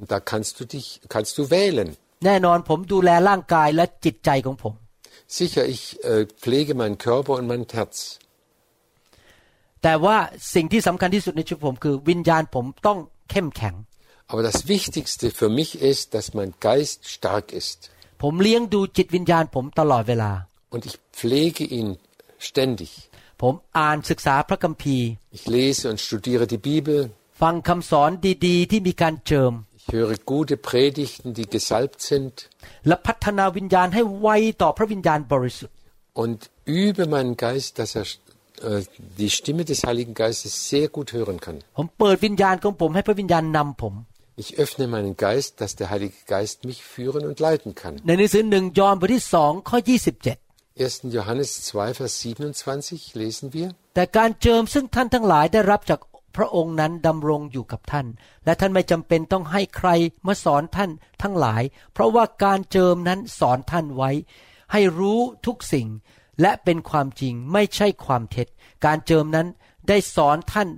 [0.00, 1.88] Und da kannst du dich, kannst du wählen.
[2.26, 4.74] แน่นอนผมดูแลร่างกายและจิตใจของผม
[5.38, 7.96] Sicher, ich äh, pflege meinen Körper und mein Herz.
[9.82, 10.16] แต่ว่า
[10.54, 12.98] สิ่งที่สำคัญที่สุดในชีวิตผมคือวิญญาณผมต้อง
[13.30, 13.74] เข้มแข็ง
[14.31, 17.79] Aber das Wichtigste für mich ist, dass mein Geist stark ist.
[18.23, 20.31] ผมเลี้ยงดูจิตวิญญาณผมตลอดเวลา
[20.73, 21.89] Und ich pflege ihn
[22.47, 22.91] ständig.
[23.41, 26.99] ผมอ่านศึกษาพระคัมภีร์ Ich lese und studiere die Bibel.
[27.41, 28.11] ฟังคำสอน
[28.47, 32.33] ดีๆ ที่มีการเจิม Ich höre gute Predigten, die gesalbt sind.
[32.87, 34.29] และพัฒนาวิญญาณให้ไว
[34.61, 35.75] ต่อพระวิญญาณบริสุทธิ์
[36.23, 36.39] Und
[36.81, 38.05] übe meinen Geist, dass er
[38.67, 38.81] äh,
[39.21, 41.57] die Stimme des Heiligen Geistes sehr gut hören kann.
[41.77, 43.93] ผมเปิดวิญญาณของผมให้พระวิญญาณนำผม
[44.42, 47.94] Ich öffne meinen Geist, dass der Heilige Geist mich führen und leiten kann.
[48.06, 49.78] ในหนังสือหนึ่งยอห์นบทที่สองข้อ
[50.26, 51.16] 27 1.
[51.16, 53.68] Johannes 2, Vers 27 lesen wir.
[53.94, 56.00] แต่การเจิมซึ่งท่านทั้งหลายได้รับจาก
[56.36, 58.06] พระองค์นั้นดำรงอยู่กับท่าน
[58.44, 59.88] และท่านไม่จำเป็นต้องให้ใคร
[60.26, 60.90] มาสอนท่าน
[61.22, 64.10] ทั้งหลาย เพราะว่าการเจิมนั้นสอนท่านไว้
[64.72, 65.88] ให้รู้ทุกสิ่ง
[66.40, 68.48] และเป็นความจริงไม่ใช่ความเท็จ
[68.84, 69.46] การเจิมนั้น
[69.88, 70.68] ได้สอนท่าน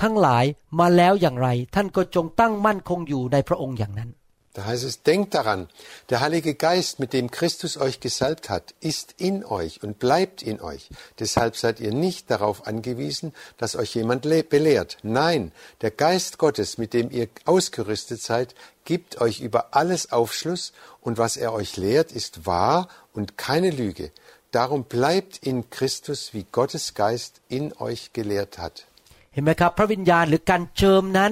[0.00, 0.44] ทั้งหลาย
[0.80, 4.10] มาแล้วอย่างไร ท่านก็จงตั้งมั่นคงอยู่ในพระองค์อย่างนั้น
[4.52, 5.68] Da heißt es, denkt daran,
[6.10, 10.60] der Heilige Geist, mit dem Christus euch gesalbt hat, ist in euch und bleibt in
[10.60, 10.88] euch.
[11.20, 14.98] Deshalb seid ihr nicht darauf angewiesen, dass euch jemand le- belehrt.
[15.04, 21.16] Nein, der Geist Gottes, mit dem ihr ausgerüstet seid, gibt euch über alles Aufschluss und
[21.16, 24.10] was er euch lehrt, ist wahr und keine Lüge.
[24.50, 28.86] Darum bleibt in Christus, wie Gottes Geist in euch gelehrt hat.
[29.35, 31.31] เห็นไหมครับ พระวิญญาณหรือการเจิมนั้น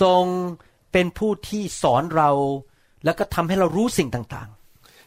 [0.00, 0.24] ทรง
[0.92, 2.30] เป็นผู้ที่สอนเรา
[3.04, 4.48] แล้วก็ทำให้เรารู้สิ่งต่าง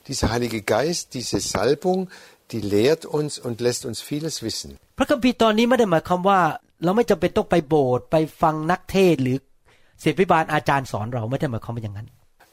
[0.10, 2.00] Dieser Heilige Geist, diese Salbung,
[2.52, 4.70] die lehrt uns und lässt uns vieles wissen.
[4.86, 6.40] ๆพระคัมภีร์ตอนนี้ไม่ได้หมายความว่า
[6.84, 9.38] เราไม่จำเป็นต้องไปโบสถ์ไปฟังนักเทศน์หรือ
[10.02, 12.08] เสพิบาลอาจารย์สอนเราไม่ได้หมายความว่าอย่างนั้น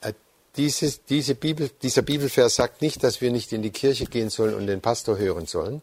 [0.07, 0.12] Äh,
[0.61, 4.55] Dieses, diese Bibel, dieser Bibelvers sagt nicht, dass wir nicht in die Kirche gehen sollen
[4.59, 5.77] und den Pastor hören sollen.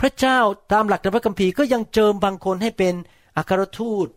[0.00, 0.38] พระเจ้า
[0.72, 2.94] ตามหลักในพระคัมภีร์ก็ยังเจิมบางคนให้เป็น
[3.37, 4.07] อัครทูต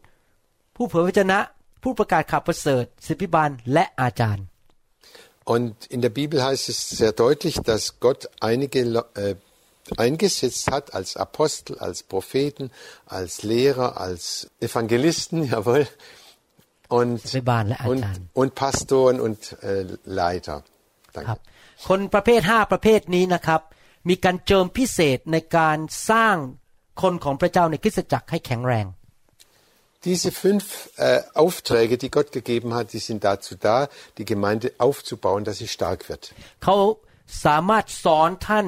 [0.77, 1.39] ผู้เผยพระวจนะ
[1.83, 4.45] ผู้ประกาศข่าวประเสริฐศิพิบาลและอาจารย์
[5.55, 9.35] Und in der Bibel heißt es sehr deutlich, dass Gott einige Le- äh,
[10.05, 12.65] eingesetzt hat als Apostel, als Propheten,
[13.19, 15.83] als Lehrer, als Evangelisten, jawohl,
[16.99, 19.85] und, ศิพิบาลและอา und, จารย์ und Pastoren und äh,
[20.21, 20.57] Leiter.
[21.29, 21.85] ครับ Danke.
[21.89, 23.61] คนประเภทห้าประเภทนี้นะครับ
[24.09, 25.79] มีการเจิมพิเศษในการ
[26.11, 26.37] สร้าง
[27.03, 28.87] คนของพระเจ้าในคริสตจักรให้แข็งแรง
[30.05, 35.43] Diese fünf äh, Aufträge, die Gott gegeben hat, die sind dazu da, die Gemeinde aufzubauen,
[35.47, 36.23] dass sie stark wird.
[36.65, 36.77] เขา
[37.45, 38.67] สามารถสอนท่าน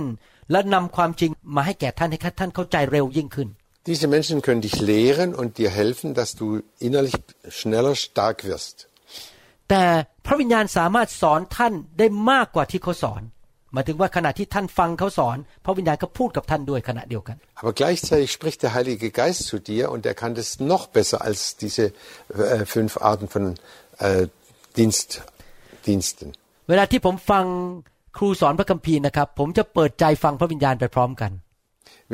[0.52, 3.48] และนำความจริงมาให้แก่ท่านให้ท่านเข้าใจเร็วยิ่งขึ้น
[3.90, 6.46] Diese Menschen können dich lehren und dir helfen, dass du
[6.86, 7.16] innerlich
[7.58, 8.76] schneller stark wirst.
[9.70, 9.84] แต่
[10.26, 13.22] พระวิญญาณสามารถสอนท่านได้มากกว่าที่เขาสอน
[13.72, 20.84] หมายถึงว่าขณะที่ท่านฟังเขาสอน พระวิญญาณก็พูดกับท่านด้วยขณะเดียวกัน Aber gleichzeitig spricht der Heilige Geist zu dir und er kann das noch
[20.96, 23.44] besser als diese äh, fünf Arten von
[24.06, 24.26] äh,
[24.78, 25.10] Dienst,
[25.86, 26.28] Diensten.
[26.70, 27.44] เวลาที่ผมฟัง
[28.16, 31.32] ครูสอนพระคัมภีร์นะครับ ผมจะเปิดใจฟังพระวิญญาณไปพร้อมกัน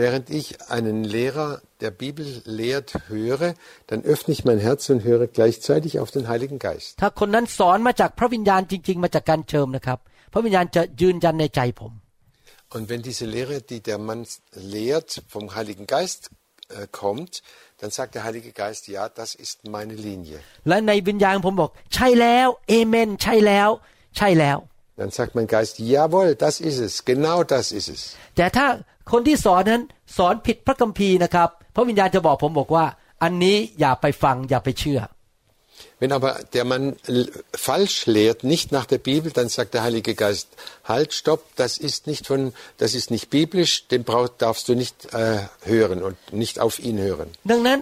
[0.03, 2.27] Während ich einen Lehrer der Bibel
[2.61, 3.55] lehrt, höre,
[3.87, 6.91] dann öffne ich mein Herz und höre gleichzeitig auf den Heiligen Geist.
[7.03, 9.99] ถ้าคนนั้นสอนมาจากพระวิญญาณจริง ๆ มาจากการเชิมนะครับ
[10.32, 11.94] พระวิญญาณจะยืนยันในใจผม
[12.76, 14.22] Und wenn diese Lehre, die der Mann
[14.76, 16.22] lehrt, vom Heiligen Geist
[16.70, 17.42] äh, kommt,
[17.80, 20.38] dann sagt der Heilige Geist, ja, das ist meine Linie.
[20.70, 23.70] และในวิญญาณผมบอก ใช่แล้วเอเมนใช่แล้ว
[24.18, 24.58] ใช่แล้ว
[25.00, 28.02] Dann sagt mein Geist, jawohl, das ist es, genau das ist es.
[28.38, 28.68] แต่ถ้า
[29.12, 29.82] คนที่สอนนั้น
[30.18, 32.86] สอนผิดพระคัมภีร์นะครับ พระวิญญาณจะบอกผมบอกว่า
[33.24, 35.00] อันนี้อย่าไปฟังอย่าไปเชื่อ
[36.01, 37.31] Wenn aber der Mann l-
[37.69, 40.49] falsch lehrt, nicht nach der Bibel, dann sagt der Heilige Geist,
[40.93, 42.41] halt, stopp, das ist nicht von,
[42.79, 46.99] das ist nicht biblisch, den brauch, darfst du nicht äh, hören und nicht auf ihn
[47.09, 47.29] hören.
[47.51, 47.79] ดังนั้น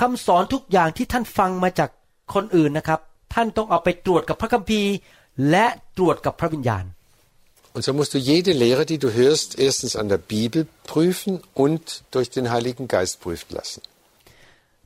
[0.00, 1.90] คำสอนทุกอย่างที่ท่านฟังมาจาก
[2.34, 3.00] คนอื่นนะครับ
[3.34, 4.92] ท่านต้องเอาไปตรวจกับพระคัมภีร์
[5.50, 6.84] และตรวจกับพระวิญญาณ
[7.74, 10.60] Und so musst du jede Lehre, die du hörst, erstens an der Bibel
[10.92, 11.32] prüfen
[11.64, 13.80] und durch den Heiligen Geist prüfen lassen.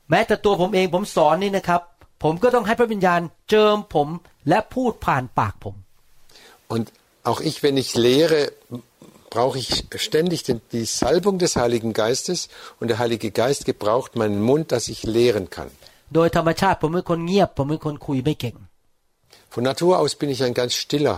[0.09, 1.81] แม้แต่ตัวผมเองผมสอนนี่นะครับ
[2.23, 4.07] ผมก็ต้องให้พระวิญญาณเจิมผม
[4.49, 5.75] และพูดผ่านปากผม
[6.73, 6.85] Und
[7.29, 8.39] auch ich, wenn ich lehre,
[9.35, 9.69] brauche ich
[10.07, 12.39] ständig den, die Salbung des Heiligen Geistes
[12.79, 15.69] und der Heilige Geist gebraucht meinen Mund, dass ich lehren kann.
[16.15, 18.55] โดยธรรมชาติผมเป็นคนเงียบ ผมเป็นคนคุยไม่เก่ง
[19.53, 21.17] Von Natur aus bin ich ein ganz stiller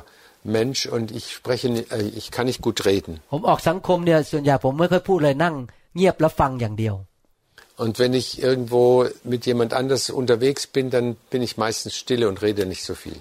[0.58, 3.13] Mensch und ich spreche, ni- äh, ich kann nicht gut reden.
[3.32, 5.55] ผมออกสังคมเนี่ยส่วนใหญ่ผมไม่ค่อยพูดเลยนั่ง
[5.95, 6.95] เงียบแล้วฟังอย่างเดียว
[7.76, 12.40] und wenn ich irgendwo mit jemand anders unterwegs bin, dann bin ich meistens stille und
[12.40, 13.16] rede nicht so viel.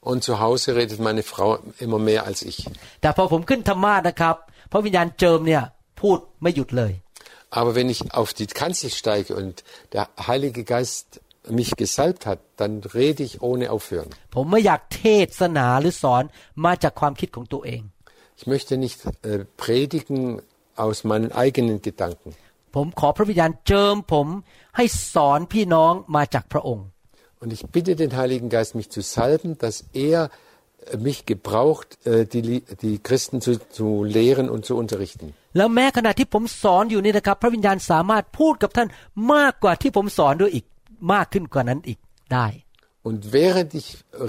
[0.00, 2.66] Und zu Hause redet meine Frau immer mehr als ich.
[7.50, 12.80] Aber wenn ich auf die Kanzel steige und der Heilige Geist mich gesalbt hat, dann
[12.80, 14.08] rede ich ohne aufhören.
[18.36, 20.42] Ich möchte nicht äh, predigen
[20.83, 22.29] aus meinen eigenen Gedanken.
[22.75, 24.27] ผมขอพระวิญญาณเจิมผม
[24.77, 26.85] ให้สอนพี่น้องมาจากพระองค์
[27.41, 29.75] Und ich bitte den Heiligen Geist, mich zu salben, dass
[30.09, 30.19] er
[30.91, 33.87] äh, mich gebraucht, äh, die, Li- die Christen zu, zu
[34.17, 35.27] lehren und zu unterrichten.
[35.57, 38.87] แล้วแม้ขณะที่ผมสอนอยู่นี่นะครับ พระวิญญาณสามารถพูดกับท่าน
[39.33, 40.65] มากกว่าที่ผมสอนด้วยอีก
[41.13, 41.99] มากขึ้นกว่านั้นอีก
[42.33, 42.47] ได้
[43.07, 43.87] Und während ich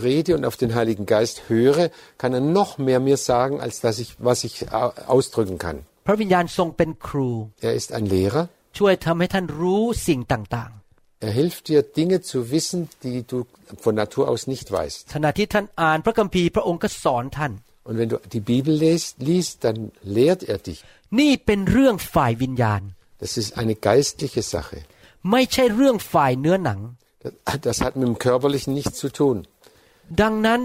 [0.09, 1.85] rede und auf den Heiligen Geist höre,
[2.21, 5.77] kann er noch mehr mir sagen, als dass ich, was ich au- ausdrücken kann.
[6.07, 7.31] พระวิญญาณทรงเป็นครู
[7.69, 8.45] Er ist ein Lehrer.
[8.79, 10.73] ช่วยทำให้ท่านรู้สิ่งต่าง
[11.27, 13.37] Er hilft dir, Dinge zu wissen, die du
[13.85, 15.01] von Natur aus nicht weißt.
[15.09, 17.53] ๆ ขณะที่ท่านอ่านพระคัมภีร์พระองค์ก็สอนท่าน
[17.89, 19.79] Und wenn du die Bibel liest, liest dann
[20.17, 20.79] lehrt er dich.
[21.21, 22.83] นี่เป็นเรื่องฝ่ายวิญญาณ
[23.23, 24.79] Das ist eine geistliche Sache.
[25.31, 26.81] ไม่ใช่เรื่องฝ่ายเนื้อหนัง
[27.23, 29.37] Das, das hat mit dem Körperlichen nichts zu tun.
[30.23, 30.61] ดังนั้น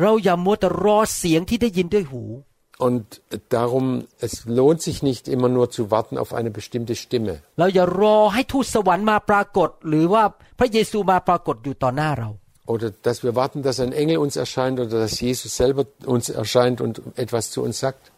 [0.00, 2.22] เราอย่ามัวแต่รอเสียงที่ได้ยินด้วยหู
[2.77, 7.41] und darum, es lohnt sich nicht immer nur zu warten auf eine bestimmte Stimme.
[12.67, 16.81] Oder dass wir warten, dass ein Engel uns erscheint oder dass Jesus selber uns erscheint
[16.81, 18.11] und etwas zu uns sagt.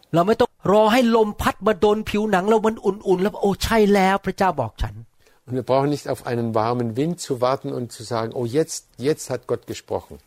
[5.46, 8.88] Und wir brauchen nicht auf einen warmen Wind zu warten und zu sagen, oh jetzt,
[8.98, 10.18] jetzt hat Gott gesprochen.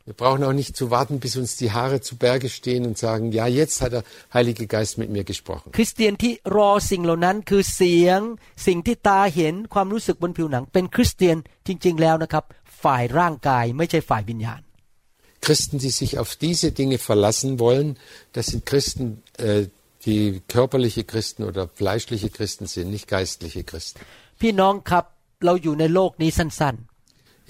[0.00, 2.96] เราไม่ต้องรอให้ขนลุกแล้วบอกว่าโอ้พระวิญญาณพูดกับฉัน Wir brauchen auch nicht zu warten, bis uns die Haare zu Berge stehen und
[2.96, 5.68] sagen, ja, jetzt hat der Heilige Geist mit mir gesprochen.
[5.76, 8.20] คริสเตียนที่รอสิ่งเหล่านั้นคือเสียง
[8.66, 11.36] สิ่งที่ตาเห็นความรู้สึกบนผิวหนัง เป็นคริสเตียน
[11.66, 12.44] จริง ๆ แล้วนะครับ
[12.84, 14.60] ฝ่ายร่างกายไม่ใช่ฝ่ายวิญญาณ
[15.46, 17.88] Christen, die sich auf diese Dinge verlassen wollen,
[18.36, 19.04] das sind Christen,
[19.38, 19.66] äh,
[20.06, 23.98] die körperliche Christen oder fleischliche Christen sind, nicht geistliche Christen.
[24.40, 25.04] พี่น้องครับ
[25.44, 26.76] เราอยู่ในโลกนี้สั้น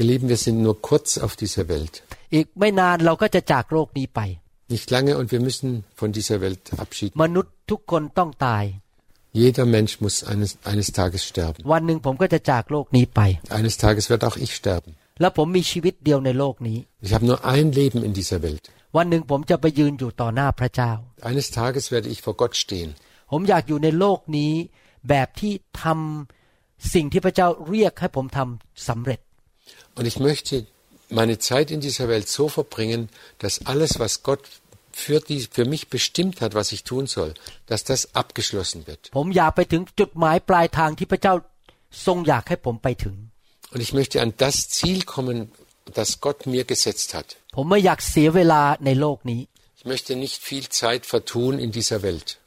[0.01, 1.95] Ihr Lieben, wir sind nur kurz auf dieser Welt.
[2.17, 4.21] ๆ อีกไม่นานเราก็จะจากโลกนี้ไป
[4.75, 5.69] Nicht lange und wir müssen
[6.01, 7.11] von dieser Welt Abschied.
[7.23, 8.65] มนุษย์ทุกคนต้องตาย
[9.41, 11.59] Jeder Mensch muss eines, eines Tages sterben.
[11.73, 13.21] วันหนึ่งผมก็จะจากโลกนี้ไป
[13.59, 14.91] Eines Tages wird auch ich sterben.
[15.21, 18.65] แล้วผมมีชีวิตเดียวในโลกนี้ Ich habe nur ein Leben in dieser Welt.
[18.97, 20.93] วันหนึ่งผมจะไปยืนอยู่ต่อหน้าพระเจ้า
[21.29, 22.91] Eines Tages werde ich vor Gott stehen.
[23.33, 24.53] ผมอยากอยู่ในโลกนี้
[25.09, 29.21] แบบที่ทำสิ่งที่พระเจ้าเรียกให้ผมทำสำเร็จ
[30.02, 30.66] und ich möchte
[31.10, 34.40] meine Zeit in dieser Welt so verbringen, dass alles, was Gott
[34.92, 37.36] für, die, für mich bestimmt hat, was ich tun soll,
[37.68, 39.12] dass das abgeschlossen wird.
[39.14, 39.32] Und
[43.80, 45.52] ich möchte an das Ziel kommen,
[45.94, 47.38] das Gott mir gesetzt hat.
[49.78, 52.40] Ich möchte nicht viel Zeit vertun in dieser Welt.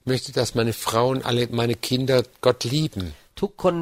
[0.00, 3.14] Ich möchte, dass meine Frauen, alle meine Kinder Gott lieben.
[3.39, 3.75] ทุกคน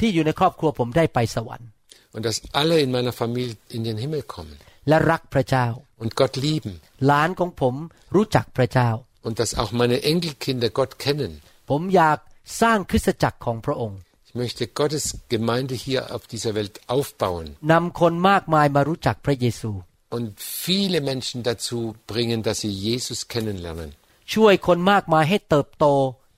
[0.00, 1.68] ที่อยู่ในครอบครัวผมได้ไปสวรรค์
[2.14, 4.56] und dass alle in meiner Familie in den Himmel kommen
[4.88, 5.66] และรักพระเจ้า
[6.02, 6.74] und Gott lieben
[7.06, 7.74] หลานของผม
[8.14, 8.90] รู้จักพระเจ้า
[9.26, 11.32] und dass auch meine Enkelkinder Gott kennen.
[11.70, 12.18] ผมอยาก
[12.62, 15.04] สร้างคริสตจักรของพระองค์ Ich möchte Gottes
[15.34, 19.70] Gemeinde hier auf dieser Welt aufbauen นำคนมากมายมารู้จักพระเยซู
[20.16, 20.28] und
[20.66, 21.78] viele Menschen dazu
[22.12, 23.90] bringen, dass sie Jesus kennenlernen.
[24.34, 25.86] ช่วยคนมากมายให้เติบโต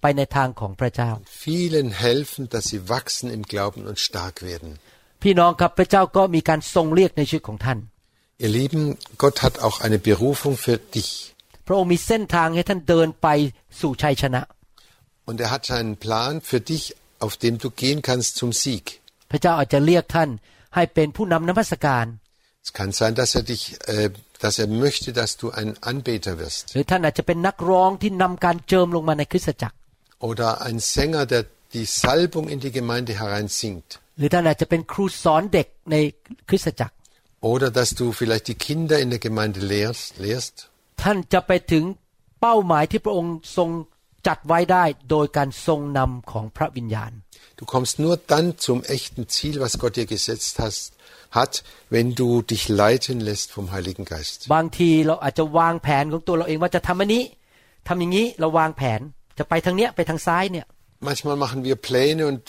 [0.03, 1.11] ไปในทางของพระเจ้า
[1.47, 4.71] Vielen helfen, dass sie wachsen im Glauben und stark werden.
[5.23, 7.79] พี่น้องครับพระเจ้าก็มีการทรงเรียกในชีวิตของท่าน
[8.45, 8.83] Ihr Lieben,
[9.23, 11.11] Gott hat auch eine Berufung für dich.
[11.67, 13.29] พระองค์มีเส้นทางให้ท่านเดินไป
[13.81, 14.43] สู่ชัยชนะ
[15.29, 16.85] Und er hat einen Plan für dich,
[17.25, 18.85] auf dem du gehen kannst zum Sieg.
[19.31, 20.31] พระเจ้าอาจจะเรียกท่าน
[20.75, 22.07] ให้เป็นผู้นำนมัสการ
[22.67, 23.63] Es kann sein, dass er dich,
[23.95, 24.09] äh,
[24.45, 26.65] dass er möchte, dass du ein Anbeter wirst.
[26.75, 29.77] หรือท่านอาจจะเป็นนักร้องที่นำการเจิมลงมาในคริสตจักร
[30.29, 31.43] Oder ein Sänger, der
[31.75, 33.89] die Salbung in die Gemeinde hereinsingt.
[34.19, 35.97] หรือท่านอาจจะเป็นครูสอนเด็กใน
[36.49, 36.95] คริสตจักร
[37.53, 40.55] Oder dass du vielleicht die Kinder in der Gemeinde lehrst, lehrst.
[41.03, 41.85] ท่านจะไปถึง
[42.41, 43.69] เป้าหมายที่พระองค์ทรง
[44.27, 47.13] จัดไว้ได้โดยการทรงนำของพระวิญญาณ
[47.61, 50.85] Du kommst nur dann zum echten Ziel, was Gott dir gesetzt hast,
[51.39, 51.53] hat,
[51.95, 54.39] wenn du dich leiten lässt vom Heiligen Geist.
[54.55, 57.23] บางทีเราอาจจะวางแผนของตัวเราเองว่าจะทำอันนี้
[57.89, 59.01] ทำอย่างนี้เราวางแผน
[59.39, 60.67] จะไปทางเนี้ยไปทางซ้ายเนี่ย
[61.09, 62.43] Manchmal machen wir Pläne und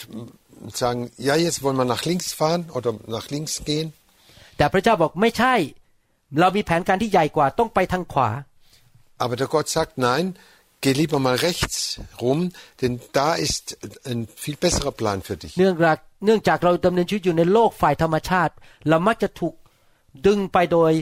[0.82, 3.88] sagen, ja, jetzt wollen wir nach links fahren oder nach links gehen.
[4.56, 5.54] แต่พระเจ้าบอกไม่ใช่
[6.40, 8.30] เรามีแผนการที่ใหญ่กว่าต้องไปทางขวา
[9.22, 10.24] Aber der Gott sagt, nein,
[10.82, 12.38] geh lieber mal rechts rum,
[12.80, 13.64] denn da ist
[14.10, 15.52] ein viel besserer Plan für dich.
[15.58, 18.54] เนื่องจากเนื่องจากเราดำเนินชีวิตอยู่ในโลกฝ่ายธรรมชาติ
[18.88, 19.54] เรามักจะถูก
[20.26, 20.92] ดึงไปโดย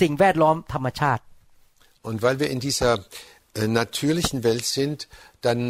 [0.00, 1.22] สิ่งแวดล้อมธรรมชาติ
[2.08, 3.00] Und weil wir in dieser äh,
[3.54, 5.08] natürlichen Welt sind,
[5.40, 5.60] dann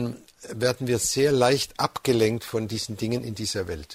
[0.49, 3.91] werden wir sehr leicht abgelenkt von diesen Dingen in dieser Welt.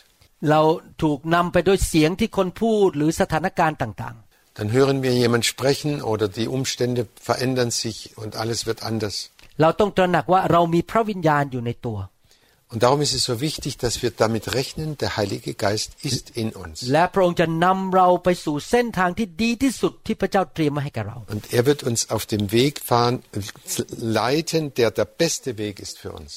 [0.51, 0.61] เรา
[1.03, 4.17] ถูกนำไปด้วยเสียงที่คนพูดหรือสถานการณ์ต่าง
[4.57, 9.15] Dann hören wir jemand sprechen oder die Umstände verändern sich und alles wird anders.
[9.39, 11.97] ๆ เราต้องตระหนักว่าเรามีพระวิญญาณอยู่ในตัว
[12.73, 16.49] Und darum ist es so wichtig, dass wir damit rechnen, der Heilige Geist ist in
[16.63, 16.75] uns.
[16.93, 23.15] และพระองค์จะนำเราไปสู่เส้นทางที่ดีที่สุดที่พระเจ้าเตรียมมาให้กับเรา Und er wird uns auf dem Weg fahren,
[24.19, 26.31] leiten, der der beste Weg ist für uns.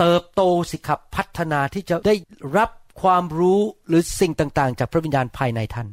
[0.00, 2.14] เติบโตสิครับพัฒนาที่จะได้
[2.56, 2.70] รับ
[3.02, 5.88] ความรู้หรือสิ่งต่างๆ จากพระวิญญาณภายในท่าน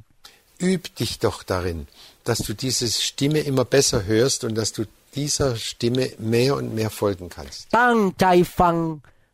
[0.71, 1.79] Üb dich doch darin,
[2.27, 4.81] dass du diese Stimme immer besser hörst und dass du
[5.19, 7.59] dieser Stimme mehr und mehr folgen kannst.
[7.79, 8.25] ตั้งใจ
[8.59, 8.75] ฟัง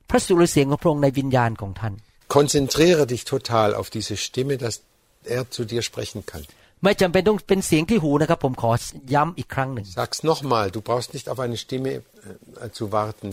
[0.09, 1.93] พระสุรเสียงของพระองค์ในวิญญาณของท่าน
[2.37, 4.75] Konzentriere dich total auf diese Stimme, dass
[5.37, 6.43] er zu dir sprechen kann.
[6.83, 8.71] ไม่จำเป็นต้องเป็นเสียงที่หูนะครับ ผมขอ
[9.13, 12.01] ย้ำอีกครั้งหนึ่ง Sag's nochmal, du brauchst nicht auf eine Stimme äh,
[12.77, 13.27] zu warten.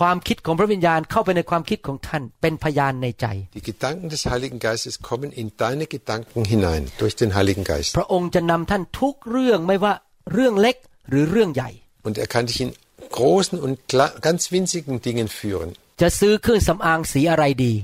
[0.00, 3.26] ความคิดของพระวิญญาณเข้าไปในความคิดของท่าน เป็นพยานในใจ
[3.58, 7.90] Die Gedanken des Heiligen Geistes kommen in deine Gedanken hinein durch den Heiligen Geist.
[7.98, 9.94] พระองค์จะนำท่านทุกเรื่องไม่ว่า
[10.32, 10.76] เรื่องเล็ก
[11.08, 11.70] หรือเรื่องใหญ่
[12.06, 12.70] Und er kann dich in
[13.18, 15.70] großen und kla- ganz winzigen Dingen führen.
[16.00, 17.74] จะซื้อเครื่องสำอางสีอะไรดี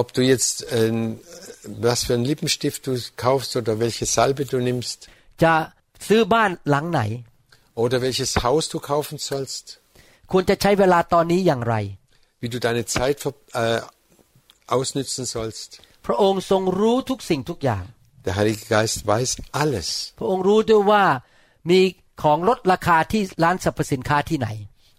[0.00, 0.90] Ob du jetzt äh,
[1.86, 2.92] was für einen Lippenstift du
[3.24, 4.98] kaufst oder welche Salbe du nimmst
[5.42, 5.54] จะ
[6.08, 7.00] ซื้อบ้านหลังไหน
[7.82, 9.64] oder welches Haus du kaufen sollst,
[10.32, 11.74] ควรจะใช้เวลาตอนนี้อย่างไร
[12.42, 13.80] wie du deine Zeit ver- äh,
[14.76, 15.68] ausnützen sollst.
[16.06, 17.84] พระองค์ทรงรู้ทุกสิ่งทุกอย่าง
[18.26, 19.30] Der Heilige Geist weiß
[19.62, 19.88] alles.
[20.18, 21.04] พระองค์รู้ด้วยว่า
[21.70, 21.80] มี
[22.22, 24.48] ของลดราคาที่ร้านสรรพสินค้าที่ไหน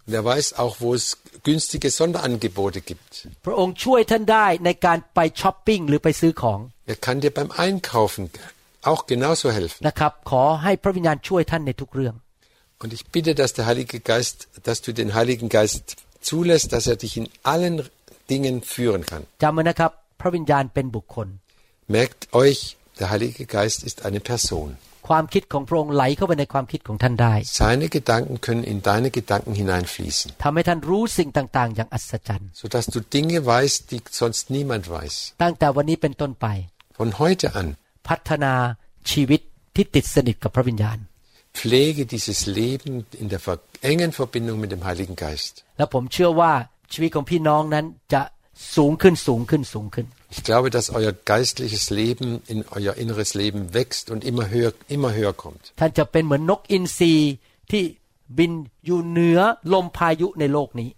[0.05, 1.05] Und er weiß auch, wo es
[1.47, 3.11] günstige Sonderangebote gibt.
[3.45, 6.59] พระองค์ช่วยท่านได้ในการไปช้อปปิ้งหรือไปซื้อของ
[6.93, 8.23] Er kann dir beim Einkaufen
[8.91, 9.79] auch genauso helfen.
[9.87, 12.15] นะครับ ขอให้พระวิญญาณช่วยท่านในทุกเรื่อง
[12.83, 14.37] Und ich bitte, dass der Heilige Geist,
[14.67, 15.83] dass du den Heiligen Geist
[16.29, 17.75] zulässt, dass er dich in allen
[18.33, 19.21] Dingen führen kann.
[19.43, 21.27] จำไว้นะครับ พระวิญญาณเป็นบุคคล
[21.97, 22.59] Merkt euch,
[22.99, 24.67] der Heilige Geist ist eine Person.
[25.08, 34.00] ความคิดของพระองค์ไหลเข้าไปในความคิดของท่านได้ Seine Gedanken können in deine Gedanken hineinfließen, ทำให้ท่านรู้สิ่งต่างๆ อย่างอัศจรรย์ sodass du Dinge weißt, die
[34.20, 35.14] sonst niemand weiß.
[35.42, 36.46] ตั้งแต่วันนี้เป็นต้นไป
[36.98, 37.66] Von heute an
[38.08, 38.54] พัฒนา
[39.10, 39.40] ชีวิต
[39.76, 40.98] ที่ติดสนิทกับพระวิญญาณ
[41.58, 43.62] pflege dieses Leben in der ver-
[43.92, 45.52] engen Verbindung mit dem Heiligen Geist.
[45.78, 46.52] และผมเชื่อว่า
[46.92, 48.22] ชีวิตของพี่น้องนั้นจะ
[48.76, 55.11] สูงขึ้นสูงขึ้นสูงขึ้น Ich glaube, dass euer geistliches Leben in euer inneres Leben wächst und immer höher, immer
[55.17, 55.63] höher kommt.
[55.79, 57.13] ท่านจะเป็นเหมือนนกอินทรี
[57.71, 57.83] ที่
[58.37, 58.51] บิน
[58.85, 59.39] อยู่เหนือ
[59.73, 60.89] ลมพายุในโลกนี้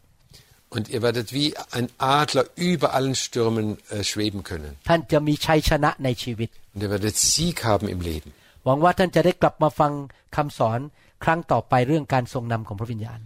[0.75, 4.71] Und ihr werdet wie ein Adler über allen Stürmen äh, schweben können.
[4.89, 8.29] ท่านจะมีชัยชนะในชีวิต Und ihr werdet Sieg haben im Leben.
[8.65, 9.91] หวังว่าท่านจะได้กลับมาฟัง
[10.35, 10.79] คำสอน
[11.23, 13.19] ครั้งต่อไปเรื่องการทรงนำของพระวิญญาณ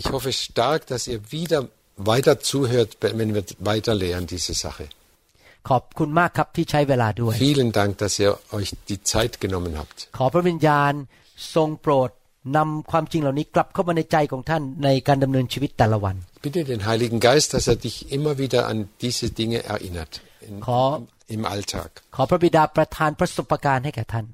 [0.00, 1.60] Ich hoffe stark, dass ihr wieder
[2.12, 4.84] weiter zuhört, wenn wir weiter lehren diese Sache.
[5.68, 9.98] ขอบคุณมากครับที่ใช้เวลาด้วย Vielen Dank, dass ihr euch die Zeit genommen habt.
[10.18, 10.92] ขอพระวิญญาณ
[11.54, 12.10] ทรงโปรด
[12.56, 20.12] นำความจริงเหล่านี้กลับเข้ามาในใจของท่านในการดำเนินชีวิตแต่ละวัน Bitte den Heiligen Geist, dass er dich immer wieder an diese Dinge erinnert
[20.48, 20.98] in, Ko-
[21.36, 21.90] im Alltag.
[22.16, 24.26] ขอพระบิดาประทานประสบการณ์ให้แก่ท่าน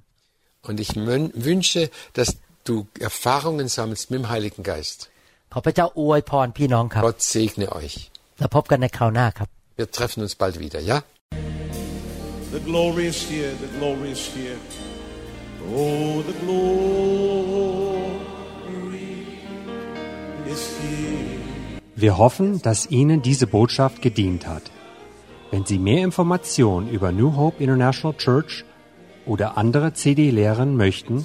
[0.68, 1.82] Und ich mön- wünsche,
[2.18, 2.28] dass
[2.68, 2.74] du
[3.10, 4.98] Erfahrungen sammelst mit dem Heiligen Geist.
[5.52, 7.96] ขอพระเจ้าอวยพรพี่น้องครับ Gott segne euch.
[8.38, 9.48] แล้วพบกันในคราวหน้าครับ
[9.80, 10.98] Wir treffen uns bald wieder, ja?
[12.51, 14.57] The glory is here, the glory is here.
[15.73, 16.91] Oh, the glory
[20.45, 21.81] is here.
[21.95, 24.63] Wir hoffen, dass Ihnen diese Botschaft gedient hat.
[25.49, 28.65] Wenn Sie mehr Informationen über New Hope International Church
[29.25, 31.23] oder andere CD-Lehren möchten,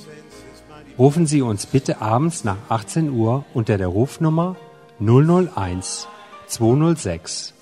[0.96, 4.54] rufen Sie uns bitte abends nach 18 Uhr unter der Rufnummer
[5.00, 6.06] 001
[6.46, 7.52] 206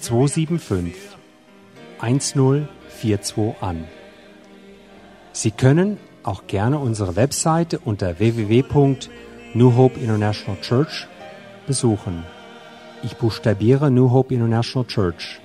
[0.00, 0.92] 275
[3.02, 3.86] 1042 an.
[5.32, 11.06] Sie können auch gerne unsere Webseite unter www.new Hope International Church
[11.66, 12.24] besuchen.
[13.02, 15.40] Ich buchstabiere New Hope International Church.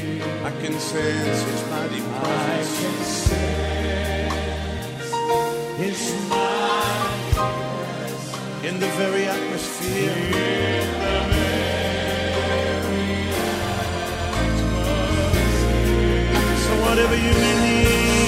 [0.00, 0.22] here.
[0.44, 3.32] I can sense His mighty presence.
[5.76, 6.41] His mighty
[8.64, 10.14] in the very atmosphere.
[16.64, 18.21] So whatever you may need.